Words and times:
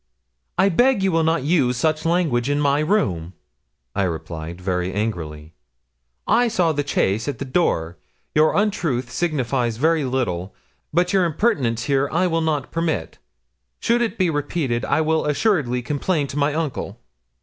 'I 0.57 0.69
beg 0.69 1.03
you 1.03 1.11
will 1.11 1.21
not 1.21 1.43
use 1.43 1.77
such 1.77 2.05
language 2.05 2.49
in 2.49 2.59
my 2.59 2.79
room,' 2.79 3.33
I 3.95 4.01
replied, 4.01 4.59
very 4.59 4.91
angrily. 4.91 5.53
'I 6.25 6.47
saw 6.47 6.71
the 6.71 6.87
chaise 6.87 7.27
at 7.27 7.37
the 7.37 7.45
door; 7.45 7.97
your 8.33 8.55
untruth 8.55 9.11
signifies 9.11 9.77
very 9.77 10.03
little, 10.03 10.55
but 10.91 11.13
your 11.13 11.23
impertinence 11.23 11.83
here 11.83 12.09
I 12.11 12.25
will 12.25 12.41
not 12.41 12.71
permit. 12.71 13.19
Should 13.79 14.01
it 14.01 14.17
be 14.17 14.31
repeated, 14.31 14.83
I 14.85 15.01
will 15.01 15.25
assuredly 15.25 15.83
complain 15.83 16.25
to 16.29 16.37
my 16.39 16.55
uncle.' 16.55 16.97